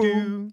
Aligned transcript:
Du 0.00 0.48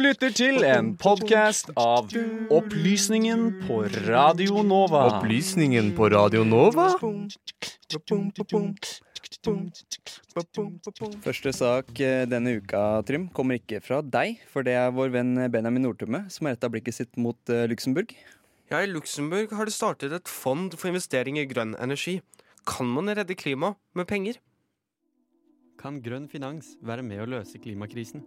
lytter 0.00 0.32
til 0.32 0.64
en 0.64 0.96
podkast 0.96 1.68
av 1.76 2.08
Opplysningen 2.48 3.60
på 3.66 3.82
Radio 4.06 4.62
Nova. 4.64 5.18
Opplysningen 5.18 5.92
på 5.98 6.08
Radio 6.14 6.40
Nova? 6.48 6.86
Første 11.26 11.52
sak 11.52 12.00
eh, 12.00 12.24
denne 12.30 12.54
uka, 12.62 13.02
Trym, 13.04 13.28
kommer 13.36 13.60
ikke 13.60 13.82
fra 13.84 14.00
deg, 14.00 14.40
for 14.48 14.64
det 14.64 14.72
er 14.80 14.88
vår 14.96 15.12
venn 15.12 15.36
Benjamin 15.52 15.84
Nordtumme 15.84 16.24
som 16.32 16.48
har 16.48 16.56
retta 16.56 16.72
blikket 16.72 16.96
sitt 16.96 17.12
mot 17.20 17.36
uh, 17.52 17.68
Luxembourg. 17.68 18.16
Ja, 18.72 18.80
I 18.80 18.88
Luxembourg 18.88 19.52
har 19.52 19.68
det 19.68 19.76
startet 19.76 20.16
et 20.16 20.32
fond 20.32 20.72
for 20.78 20.88
investering 20.88 21.36
i 21.36 21.44
grønn 21.50 21.76
energi. 21.76 22.22
Kan 22.64 22.88
man 22.88 23.12
redde 23.12 23.36
klimaet 23.36 23.76
med 23.92 24.08
penger? 24.08 24.40
Kan 25.80 26.00
grønn 26.04 26.28
finans 26.30 26.76
være 26.84 27.04
med 27.06 27.22
å 27.22 27.28
løse 27.28 27.58
klimakrisen? 27.62 28.22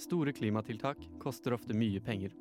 Store 0.00 0.32
klimatiltak 0.34 1.02
koster 1.22 1.54
ofte 1.54 1.76
mye 1.76 2.00
penger. 2.02 2.32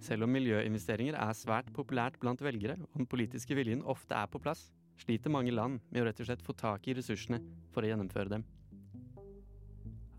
Selv 0.00 0.26
om 0.26 0.32
miljøinvesteringer 0.32 1.16
er 1.18 1.36
svært 1.36 1.72
populært 1.76 2.18
blant 2.22 2.42
velgere, 2.44 2.78
og 2.78 3.00
den 3.00 3.08
politiske 3.10 3.56
viljen 3.58 3.82
ofte 3.82 4.16
er 4.16 4.28
på 4.30 4.40
plass, 4.40 4.68
sliter 5.02 5.32
mange 5.32 5.52
land 5.52 5.80
med 5.90 6.02
å 6.02 6.06
rett 6.08 6.22
og 6.22 6.28
slett 6.28 6.44
få 6.44 6.54
tak 6.56 6.86
i 6.88 6.94
ressursene 6.96 7.40
for 7.74 7.84
å 7.84 7.90
gjennomføre 7.90 8.36
dem. 8.36 8.46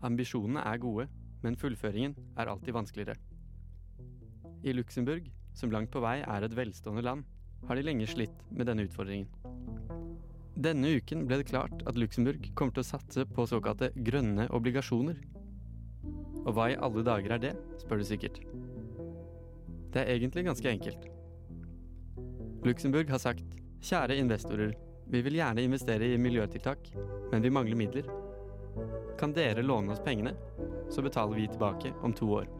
Ambisjonene 0.04 0.62
er 0.68 0.82
gode, 0.82 1.08
men 1.42 1.58
fullføringen 1.58 2.14
er 2.38 2.52
alltid 2.52 2.76
vanskeligere. 2.76 3.18
I 4.62 4.74
Luxembourg, 4.74 5.26
som 5.54 5.72
langt 5.74 5.90
på 5.94 6.02
vei 6.02 6.18
er 6.20 6.46
et 6.46 6.54
velstående 6.54 7.06
land, 7.06 7.26
har 7.66 7.78
de 7.78 7.86
lenge 7.86 8.06
slitt 8.10 8.44
med 8.50 8.70
denne 8.70 8.86
utfordringen. 8.86 9.30
Denne 10.58 10.90
uken 10.98 11.20
ble 11.28 11.36
det 11.38 11.50
klart 11.52 11.84
at 11.86 11.98
Luxembourg 12.00 12.48
kommer 12.58 12.74
til 12.74 12.82
å 12.82 12.88
satse 12.88 13.22
på 13.30 13.44
såkalte 13.46 13.92
grønne 13.94 14.48
obligasjoner. 14.50 15.20
Og 16.42 16.50
hva 16.56 16.64
i 16.72 16.78
alle 16.82 17.04
dager 17.06 17.36
er 17.36 17.42
det, 17.44 17.52
spør 17.78 18.02
du 18.02 18.06
sikkert. 18.08 18.40
Det 19.94 20.02
er 20.02 20.10
egentlig 20.16 20.48
ganske 20.48 20.72
enkelt. 20.72 21.06
Luxembourg 22.66 23.14
har 23.14 23.22
sagt 23.22 23.54
kjære 23.86 24.18
investorer, 24.18 24.74
vi 25.06 25.22
vil 25.22 25.38
gjerne 25.38 25.62
investere 25.62 26.10
i 26.10 26.18
miljøtiltak, 26.18 26.90
men 27.30 27.46
vi 27.46 27.54
mangler 27.54 27.78
midler. 27.78 28.10
Kan 29.20 29.30
dere 29.38 29.62
låne 29.62 29.94
oss 29.94 30.02
pengene, 30.02 30.34
så 30.90 31.06
betaler 31.06 31.38
vi 31.38 31.46
tilbake 31.52 31.94
om 32.02 32.12
to 32.18 32.34
år. 32.42 32.50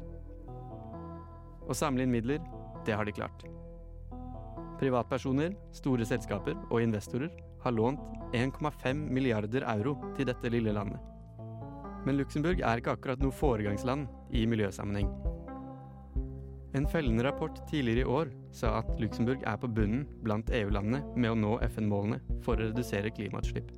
Å 1.67 1.75
samle 1.75 2.07
inn 2.07 2.15
midler, 2.15 2.39
det 2.87 2.95
har 2.95 3.11
de 3.11 3.19
klart. 3.19 3.43
Privatpersoner, 4.79 5.55
store 5.75 6.07
selskaper 6.07 6.55
og 6.69 6.83
investorer 6.83 7.33
har 7.65 7.75
lånt 7.75 8.03
1,5 8.37 9.01
milliarder 9.11 9.67
euro 9.75 9.97
til 10.17 10.29
dette 10.29 10.53
lille 10.53 10.75
landet. 10.77 11.01
Men 12.07 12.19
Luxembourg 12.21 12.63
er 12.63 12.79
ikke 12.79 12.95
akkurat 12.95 13.23
noe 13.23 13.35
foregangsland 13.35 14.07
i 14.31 14.45
miljøsammenheng. 14.47 15.11
En 16.79 16.87
fellende 16.87 17.25
rapport 17.25 17.59
tidligere 17.69 18.05
i 18.05 18.13
år 18.13 18.31
sa 18.55 18.77
at 18.83 18.91
Luxembourg 19.01 19.43
er 19.43 19.57
på 19.59 19.71
bunnen 19.73 20.05
blant 20.23 20.51
EU-landene 20.55 21.01
med 21.17 21.33
å 21.33 21.39
nå 21.39 21.55
FN-målene 21.73 22.21
for 22.45 22.55
å 22.55 22.69
redusere 22.69 23.13
klimautslipp. 23.17 23.73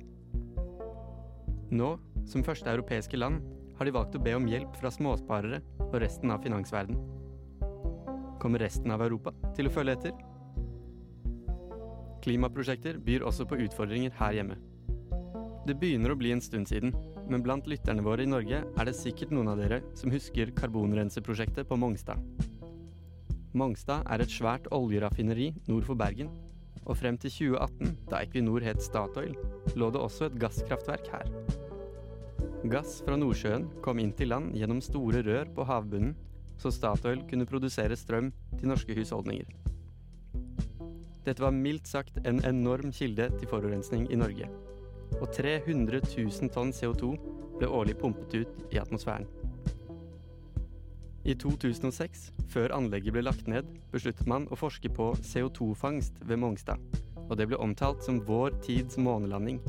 Nå, 1.71 1.95
som 2.27 2.43
første 2.43 2.69
europeiske 2.69 3.17
land, 3.17 3.39
har 3.79 3.87
de 3.87 3.95
valgt 3.95 4.17
å 4.19 4.21
be 4.21 4.35
om 4.37 4.45
hjelp 4.45 4.75
fra 4.77 4.91
småsparere 4.93 5.61
og 5.87 5.95
resten 6.03 6.35
av 6.35 6.43
finansverden. 6.43 6.99
Kommer 8.43 8.61
resten 8.61 8.91
av 8.93 9.01
Europa 9.05 9.33
til 9.55 9.69
å 9.69 9.73
følge 9.73 9.95
etter? 9.97 10.30
Klimaprosjekter 12.21 12.99
byr 13.01 13.25
også 13.25 13.47
på 13.49 13.57
utfordringer 13.65 14.13
her 14.19 14.35
hjemme. 14.37 14.57
Det 15.65 15.75
begynner 15.77 16.13
å 16.13 16.17
bli 16.17 16.31
en 16.33 16.41
stund 16.41 16.69
siden, 16.69 16.93
men 17.29 17.43
blant 17.45 17.67
lytterne 17.69 18.03
våre 18.05 18.25
i 18.25 18.29
Norge 18.29 18.63
er 18.65 18.87
det 18.87 18.97
sikkert 18.97 19.33
noen 19.33 19.51
av 19.51 19.61
dere 19.61 19.81
som 19.97 20.13
husker 20.13 20.53
karbonrenseprosjektet 20.57 21.69
på 21.69 21.77
Mongstad. 21.77 22.21
Mongstad 23.57 24.07
er 24.09 24.23
et 24.23 24.33
svært 24.33 24.69
oljeraffineri 24.73 25.51
nord 25.67 25.85
for 25.85 25.99
Bergen, 25.99 26.31
og 26.81 26.97
frem 26.97 27.17
til 27.21 27.33
2018, 27.33 27.97
da 28.09 28.21
Equinor 28.25 28.65
het 28.65 28.81
Statoil, 28.81 29.35
lå 29.77 29.91
det 29.93 30.01
også 30.01 30.29
et 30.29 30.39
gasskraftverk 30.41 31.11
her. 31.13 31.29
Gass 32.71 32.99
fra 33.05 33.17
Nordsjøen 33.17 33.67
kom 33.85 34.01
inn 34.01 34.13
til 34.17 34.33
land 34.33 34.55
gjennom 34.57 34.81
store 34.85 35.21
rør 35.25 35.49
på 35.53 35.65
havbunnen, 35.69 36.15
så 36.61 36.73
Statoil 36.73 37.25
kunne 37.29 37.49
produsere 37.49 37.97
strøm 37.97 38.29
til 38.57 38.69
norske 38.69 38.97
husholdninger. 38.97 39.60
Dette 41.25 41.43
var 41.43 41.53
mildt 41.53 41.85
sagt 41.87 42.17
en 42.25 42.39
enorm 42.47 42.89
kilde 42.95 43.27
til 43.37 43.49
forurensning 43.49 44.07
i 44.09 44.17
Norge. 44.17 44.47
Og 45.19 45.27
300 45.35 46.01
000 46.07 46.49
tonn 46.53 46.73
CO2 46.73 47.11
ble 47.59 47.69
årlig 47.69 47.97
pumpet 48.01 48.33
ut 48.41 48.73
i 48.73 48.79
atmosfæren. 48.81 49.27
I 51.21 51.35
2006, 51.37 52.31
før 52.49 52.73
anlegget 52.73 53.13
ble 53.13 53.21
lagt 53.27 53.45
ned, 53.45 53.67
besluttet 53.93 54.25
man 54.25 54.47
å 54.49 54.57
forske 54.57 54.89
på 54.89 55.11
CO2-fangst 55.21 56.23
ved 56.25 56.41
Mongstad. 56.41 56.81
Og 57.27 57.37
det 57.37 57.45
ble 57.51 57.59
omtalt 57.61 58.01
som 58.01 58.23
vår 58.25 58.57
tids 58.65 58.97
månelanding. 58.97 59.61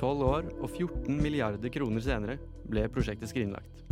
Tolv 0.00 0.24
år 0.24 0.48
og 0.62 0.70
14 0.70 1.20
milliarder 1.20 1.68
kroner 1.74 2.00
senere 2.00 2.38
ble 2.64 2.86
prosjektet 2.88 3.28
skrinlagt. 3.28 3.84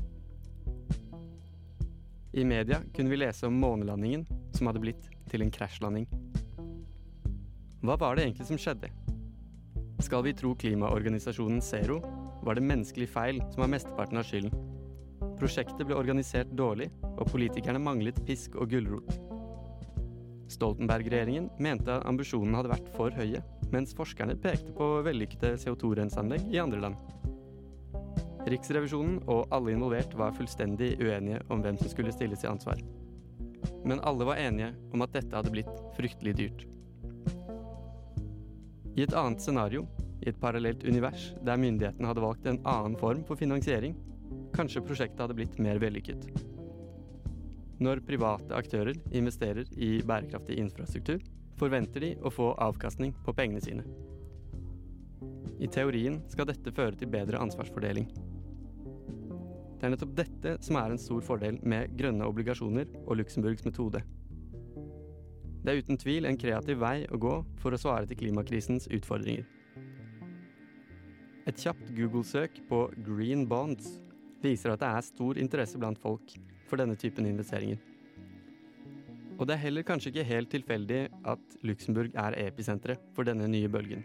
I 2.33 2.49
media 2.49 2.81
kunne 2.97 3.13
vi 3.13 3.21
lese 3.21 3.49
om 3.49 3.61
månelandingen 3.61 4.25
som 4.59 4.71
hadde 4.71 4.83
blitt 4.83 5.09
til 5.31 5.45
en 5.45 5.53
krasjlanding. 5.55 6.09
Hva 7.87 7.95
var 8.01 8.19
det 8.19 8.27
egentlig 8.27 8.49
som 8.49 8.59
skjedde? 8.59 8.91
Skal 10.03 10.25
vi 10.27 10.35
tro 10.35 10.53
klimaorganisasjonen 10.59 11.63
Zero, 11.63 12.01
var 12.43 12.59
det 12.59 12.67
menneskelig 12.67 13.09
feil 13.11 13.41
som 13.53 13.65
var 13.65 13.73
mesteparten 13.73 14.19
av 14.21 14.27
skylden. 14.27 14.53
Prosjektet 15.39 15.87
ble 15.87 15.95
organisert 15.99 16.51
dårlig, 16.59 16.89
og 17.19 17.27
politikerne 17.31 17.83
manglet 17.83 18.19
pisk 18.27 18.57
og 18.59 18.71
gulrot. 18.73 19.11
Stoltenberg-regjeringen 20.49 21.51
mente 21.63 21.93
at 21.93 22.07
ambisjonene 22.09 22.59
hadde 22.59 22.73
vært 22.73 22.91
for 22.95 23.15
høye, 23.15 23.43
mens 23.75 23.95
forskerne 23.95 24.39
pekte 24.43 24.75
på 24.75 24.89
vellykkede 25.07 25.57
CO2-renseanlegg 25.61 26.47
i 26.55 26.63
andre 26.63 26.83
land. 26.87 27.03
Riksrevisjonen 28.49 29.19
og 29.29 29.51
alle 29.53 29.75
involvert 29.75 30.15
var 30.17 30.35
fullstendig 30.37 30.95
uenige 31.03 31.43
om 31.53 31.61
hvem 31.63 31.77
som 31.79 31.91
skulle 31.93 32.15
stilles 32.15 32.41
til 32.43 32.55
ansvar. 32.55 32.81
Men 33.85 34.03
alle 34.07 34.27
var 34.29 34.41
enige 34.41 34.73
om 34.93 35.05
at 35.05 35.15
dette 35.15 35.35
hadde 35.35 35.53
blitt 35.55 35.71
fryktelig 35.97 36.35
dyrt. 36.39 36.67
I 38.99 39.05
et 39.05 39.15
annet 39.15 39.43
scenario, 39.43 39.85
i 40.19 40.31
et 40.33 40.41
parallelt 40.43 40.83
univers 40.83 41.31
der 41.47 41.61
myndighetene 41.61 42.09
hadde 42.11 42.25
valgt 42.25 42.47
en 42.51 42.61
annen 42.67 42.97
form 42.99 43.23
for 43.29 43.39
finansiering, 43.39 43.95
kanskje 44.57 44.83
prosjektet 44.83 45.23
hadde 45.23 45.37
blitt 45.39 45.59
mer 45.63 45.79
vellykket. 45.83 46.27
Når 47.79 48.03
private 48.03 48.57
aktører 48.59 48.97
investerer 49.15 49.69
i 49.79 50.01
bærekraftig 50.03 50.59
infrastruktur, 50.59 51.23
forventer 51.59 52.03
de 52.03 52.13
å 52.27 52.33
få 52.35 52.51
avkastning 52.59 53.15
på 53.27 53.35
pengene 53.39 53.63
sine. 53.63 53.85
I 55.63 55.71
teorien 55.71 56.21
skal 56.31 56.47
dette 56.51 56.75
føre 56.75 56.99
til 56.99 57.11
bedre 57.11 57.39
ansvarsfordeling. 57.43 58.11
Det 59.79 59.87
er 59.87 59.93
nettopp 59.95 60.15
dette 60.19 60.57
som 60.67 60.77
er 60.81 60.91
en 60.91 60.99
stor 60.99 61.23
fordel 61.23 61.61
med 61.63 61.93
grønne 61.99 62.27
obligasjoner 62.27 62.89
og 63.05 63.21
Luxemburgs 63.21 63.63
metode. 63.63 64.03
Det 65.63 65.71
er 65.71 65.79
uten 65.85 66.01
tvil 66.01 66.27
en 66.27 66.39
kreativ 66.41 66.81
vei 66.83 67.05
å 67.15 67.21
gå 67.23 67.35
for 67.63 67.75
å 67.75 67.79
svare 67.79 68.09
til 68.11 68.19
klimakrisens 68.19 68.89
utfordringer. 68.91 69.47
Et 71.47 71.63
kjapt 71.63 71.95
Google-søk 71.95 72.59
på 72.69 72.83
Green 73.07 73.47
Bonds 73.49 73.95
viser 74.43 74.75
at 74.75 74.83
det 74.83 74.91
er 74.91 75.07
stor 75.07 75.39
interesse 75.39 75.79
blant 75.79 76.03
folk 76.03 76.35
for 76.69 76.83
denne 76.83 76.99
typen 76.99 77.31
investeringer. 77.31 77.79
Og 79.39 79.47
det 79.47 79.55
er 79.55 79.67
heller 79.69 79.87
kanskje 79.87 80.11
ikke 80.11 80.27
helt 80.27 80.51
tilfeldig 80.51 81.03
at 81.31 81.59
Luxembourg 81.63 82.19
er 82.19 82.35
episenteret 82.49 83.05
for 83.15 83.29
denne 83.29 83.47
nye 83.47 83.71
bølgen. 83.71 84.03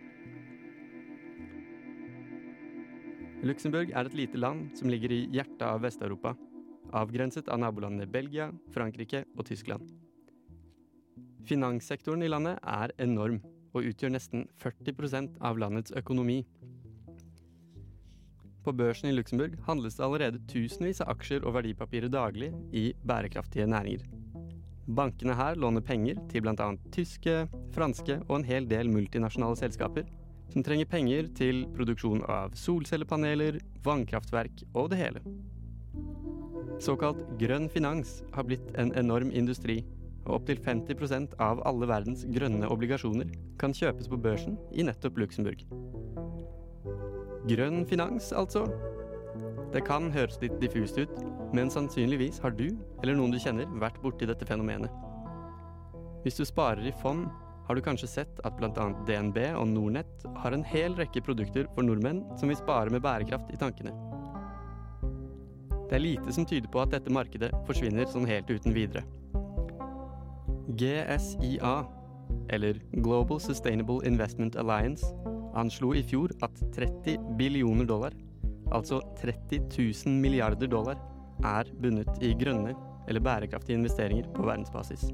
Luxembourg 3.44 3.90
er 3.92 4.07
et 4.07 4.13
lite 4.16 4.40
land 4.40 4.69
som 4.80 4.88
ligger 4.88 5.12
i 5.12 5.25
hjertet 5.36 5.66
av 5.68 5.81
Vest-Europa, 5.84 6.31
avgrenset 6.95 7.50
av 7.51 7.60
nabolandene 7.60 8.07
Belgia, 8.07 8.45
Frankrike 8.72 9.25
og 9.36 9.44
Tyskland. 9.50 9.90
Finanssektoren 11.44 12.24
i 12.24 12.30
landet 12.31 12.62
er 12.63 12.94
enorm 13.04 13.42
og 13.74 13.90
utgjør 13.90 14.13
nesten 14.16 14.45
40% 14.63 15.42
av 15.44 15.60
landets 15.60 15.92
økonomi. 16.00 16.40
På 18.63 18.72
børsen 18.72 19.10
i 19.10 19.16
Luxembourg 19.18 19.60
handles 19.68 20.00
det 20.00 20.07
allerede 20.07 20.44
tusenvis 20.48 21.04
av 21.04 21.12
aksjer 21.18 21.44
og 21.44 21.57
verdipapirer 21.57 22.07
daglig 22.07 22.54
i 22.72 22.94
bærekraftige 23.04 23.68
næringer. 23.68 24.07
Bankene 24.88 25.36
her 25.36 25.60
låner 25.60 25.84
penger 25.84 26.16
til 26.31 26.45
bl.a. 26.45 26.69
tyske, 26.95 27.42
franske 27.75 28.22
og 28.30 28.38
en 28.40 28.48
hel 28.48 28.72
del 28.72 28.88
multinasjonale 28.92 29.60
selskaper 29.60 30.07
som 30.54 30.64
trenger 30.66 30.86
penger 30.90 31.28
til 31.38 31.64
produksjon 31.74 32.22
av 32.30 32.54
solcellepaneler, 32.58 33.58
vannkraftverk 33.86 34.64
og 34.78 34.92
det 34.94 35.00
hele. 35.02 35.24
Såkalt 36.84 37.22
grønn 37.42 37.68
finans 37.74 38.22
har 38.36 38.46
blitt 38.46 38.70
en 38.78 38.94
enorm 39.00 39.32
industri, 39.34 39.82
og 40.24 40.38
opptil 40.38 40.62
50% 40.64 41.36
av 41.44 41.62
alle 41.68 41.88
verdens 41.90 42.24
grønne 42.32 42.70
obligasjoner 42.72 43.34
kan 43.60 43.74
kjøpes 43.76 44.08
på 44.08 44.20
børsen 44.24 44.56
i 44.72 44.86
nettopp 44.86 45.18
Luxembourg. 45.20 45.66
Grønn 47.50 47.84
finans, 47.90 48.30
altså. 48.32 48.68
Det 49.74 49.82
kan 49.88 50.12
høres 50.14 50.38
litt 50.40 50.56
diffust 50.62 51.00
ut, 51.02 51.18
men 51.54 51.72
sannsynligvis 51.74 52.40
har 52.44 52.54
du, 52.56 52.70
eller 53.02 53.18
noen 53.18 53.34
du 53.34 53.40
kjenner, 53.42 53.68
vært 53.82 54.00
borti 54.04 54.30
dette 54.30 54.48
fenomenet. 54.48 54.94
Hvis 56.24 56.40
du 56.40 56.46
sparer 56.48 56.86
i 56.88 56.96
fond, 57.02 57.28
har 57.68 57.75
du 57.75 57.81
kanskje 57.81 58.10
sett 58.12 58.39
at 58.44 58.57
bl.a. 58.60 58.88
DNB 59.07 59.38
og 59.56 59.68
Nornett 59.71 60.25
har 60.44 60.56
en 60.56 60.65
hel 60.68 60.95
rekke 61.00 61.24
produkter 61.24 61.69
for 61.75 61.86
nordmenn 61.88 62.24
som 62.39 62.51
vil 62.51 62.60
spare 62.60 62.92
med 62.94 63.04
bærekraft 63.06 63.54
i 63.54 63.60
tankene. 63.60 63.94
Det 65.89 65.98
er 66.00 66.04
lite 66.04 66.33
som 66.33 66.45
tyder 66.50 66.71
på 66.74 66.81
at 66.81 66.94
dette 66.95 67.12
markedet 67.13 67.51
forsvinner 67.68 68.07
sånn 68.10 68.27
helt 68.27 68.50
uten 68.50 68.75
videre. 68.75 69.04
GSIA, 70.74 71.74
eller 72.50 72.80
Global 73.04 73.39
Sustainable 73.44 74.01
Investment 74.07 74.57
Alliance, 74.59 75.06
anslo 75.59 75.92
i 75.94 76.01
fjor 76.07 76.33
at 76.44 76.63
30 76.74 77.36
billioner 77.38 77.86
dollar, 77.86 78.16
altså 78.74 79.04
30 79.21 79.68
000 79.69 80.24
milliarder 80.24 80.71
dollar, 80.71 80.98
er 81.44 81.69
bundet 81.83 82.24
i 82.24 82.33
grønne 82.39 82.74
eller 83.07 83.24
bærekraftige 83.24 83.77
investeringer 83.77 84.31
på 84.33 84.48
verdensbasis. 84.48 85.12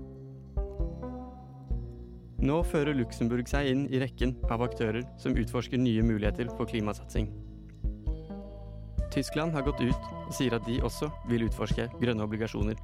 Nå 2.40 2.62
fører 2.64 2.96
Luxembourg 2.96 3.50
seg 3.52 3.68
inn 3.68 3.82
i 3.92 4.00
rekken 4.00 4.32
av 4.48 4.62
aktører 4.64 5.04
som 5.20 5.36
utforsker 5.36 5.82
nye 5.82 6.04
muligheter 6.08 6.48
for 6.56 6.70
klimasatsing. 6.72 7.28
Tyskland 9.12 9.52
har 9.58 9.66
gått 9.68 9.82
ut 9.84 10.08
og 10.22 10.32
sier 10.38 10.56
at 10.56 10.64
de 10.64 10.78
også 10.86 11.10
vil 11.28 11.44
utforske 11.50 11.90
grønne 12.00 12.24
obligasjoner. 12.24 12.80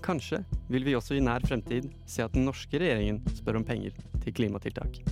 Kanskje 0.00 0.40
vil 0.72 0.86
vi 0.86 0.96
også 0.96 1.18
i 1.18 1.20
nær 1.20 1.44
fremtid 1.44 1.90
se 2.08 2.24
at 2.24 2.32
den 2.32 2.48
norske 2.48 2.80
regjeringen 2.80 3.20
spør 3.36 3.60
om 3.60 3.68
penger 3.68 3.98
til 4.22 4.36
klimatiltak. 4.40 5.02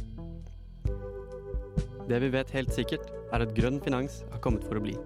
Det 2.09 2.23
vi 2.23 2.33
vet 2.33 2.57
helt 2.57 2.73
sikkert, 2.73 3.11
er 3.35 3.45
at 3.45 3.53
grønn 3.53 3.83
finans 3.85 4.23
har 4.31 4.41
kommet 4.41 4.65
for 4.65 4.79
å 4.79 4.85
bli. 4.87 4.97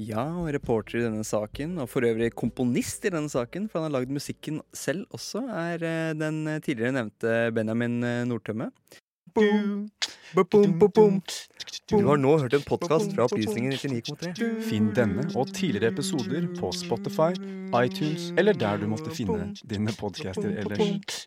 Ja, 0.00 0.22
og 0.40 0.48
reporter 0.54 1.00
i 1.00 1.04
denne 1.04 1.24
saken, 1.26 1.74
og 1.82 1.90
for 1.92 2.06
øvrig 2.08 2.30
komponist 2.32 3.04
i 3.04 3.12
denne 3.12 3.28
saken, 3.28 3.68
for 3.68 3.80
han 3.80 3.90
har 3.90 3.98
lagd 3.98 4.14
musikken 4.14 4.62
selv 4.72 5.04
også, 5.12 5.42
er 5.52 5.84
eh, 5.84 6.14
den 6.16 6.46
tidligere 6.64 6.94
nevnte 6.96 7.34
Benjamin 7.52 7.98
eh, 8.02 8.22
Nordtømme. 8.28 8.70
Du 11.90 12.06
har 12.06 12.16
nå 12.16 12.38
hørt 12.38 12.54
en 12.54 12.64
podkast 12.66 13.12
fra 13.12 13.26
Opplysningen 13.28 13.72
99,3. 13.76 14.48
Finn 14.66 14.88
denne 14.96 15.26
og 15.36 15.52
tidligere 15.54 15.92
episoder 15.92 16.48
på 16.56 16.72
Spotify, 16.74 17.30
iTunes 17.82 18.30
eller 18.38 18.56
der 18.56 18.80
du 18.80 18.88
måtte 18.90 19.12
finne 19.14 19.52
dine 19.70 19.92
podcaster 20.00 20.50
ellers. 20.64 21.26